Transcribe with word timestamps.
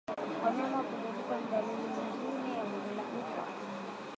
Wanyama 0.43 0.79
kudhoofika 0.87 1.35
ni 1.37 1.45
dalili 1.51 1.81
nyingine 1.95 2.57
ya 2.57 2.63
bonde 2.65 2.91
la 2.97 3.03
ufa 3.19 3.41